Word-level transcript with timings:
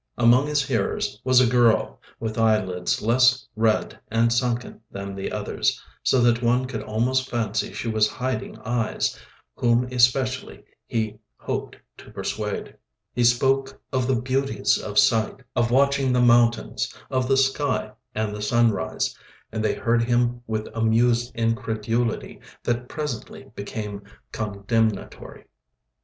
Among 0.17 0.47
his 0.47 0.65
hearers 0.65 1.21
was 1.23 1.39
a 1.39 1.45
girl, 1.45 2.01
with 2.19 2.35
eyelids 2.35 3.03
less 3.03 3.47
red 3.55 3.99
and 4.09 4.33
sunken 4.33 4.81
than 4.89 5.13
the 5.13 5.31
others, 5.31 5.79
so 6.01 6.19
that 6.21 6.41
one 6.41 6.65
could 6.65 6.81
almost 6.81 7.29
fancy 7.29 7.71
she 7.71 7.87
was 7.87 8.07
hiding 8.09 8.57
eyes, 8.61 9.15
whom 9.57 9.83
especially 9.91 10.63
he 10.87 11.19
hoped 11.37 11.75
to 11.97 12.09
persuade. 12.09 12.75
He 13.13 13.23
spoke 13.23 13.79
of 13.93 14.07
the 14.07 14.15
beauties 14.19 14.79
of 14.79 14.97
sight, 14.97 15.43
of 15.55 15.69
watching 15.69 16.11
the 16.13 16.19
mountains, 16.19 16.91
of 17.11 17.27
the 17.27 17.37
sky 17.37 17.91
and 18.15 18.35
the 18.35 18.41
sunrise, 18.41 19.15
and 19.51 19.63
they 19.63 19.75
heard 19.75 20.01
him 20.03 20.41
with 20.47 20.67
amused 20.73 21.31
incredulity 21.35 22.41
that 22.63 22.89
presently 22.89 23.51
became 23.55 24.01
condemnatory. 24.31 25.45